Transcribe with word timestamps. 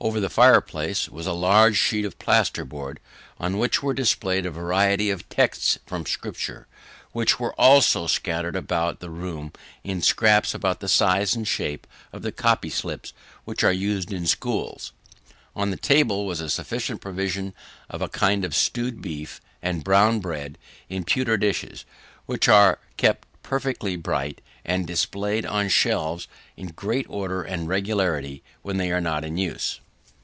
Over 0.00 0.20
the 0.20 0.30
fireplace, 0.30 1.08
was 1.08 1.26
a 1.26 1.32
large 1.32 1.76
sheet 1.76 2.04
of 2.04 2.20
pasteboard, 2.20 3.00
on 3.40 3.58
which 3.58 3.82
were 3.82 3.92
displayed 3.94 4.46
a 4.46 4.50
variety 4.52 5.10
of 5.10 5.28
texts 5.28 5.80
from 5.86 6.06
Scripture, 6.06 6.68
which 7.10 7.40
were 7.40 7.52
also 7.60 8.06
scattered 8.06 8.54
about 8.54 9.00
the 9.00 9.10
room 9.10 9.52
in 9.82 10.00
scraps 10.00 10.54
about 10.54 10.78
the 10.78 10.86
size 10.86 11.34
and 11.34 11.48
shape 11.48 11.84
of 12.12 12.22
the 12.22 12.30
copy 12.30 12.70
slips 12.70 13.12
which 13.44 13.64
are 13.64 13.72
used 13.72 14.12
in 14.12 14.24
schools. 14.28 14.92
On 15.56 15.72
the 15.72 15.76
table 15.76 16.26
was 16.26 16.40
a 16.40 16.48
sufficient 16.48 17.00
provision 17.00 17.52
of 17.90 18.00
a 18.00 18.08
kind 18.08 18.44
of 18.44 18.54
stewed 18.54 19.02
beef 19.02 19.40
and 19.60 19.82
brown 19.82 20.20
bread, 20.20 20.58
in 20.88 21.02
pewter 21.02 21.36
dishes, 21.36 21.84
which 22.24 22.48
are 22.48 22.78
kept 22.96 23.26
perfectly 23.42 23.96
bright, 23.96 24.40
and 24.64 24.86
displayed 24.86 25.44
on 25.44 25.68
shelves 25.68 26.28
in 26.56 26.68
great 26.68 27.06
order 27.08 27.42
and 27.42 27.66
regularity 27.66 28.44
when 28.62 28.76
they 28.76 28.92
are 28.92 29.00
not 29.00 29.24
in 29.24 29.36
use. 29.36 29.80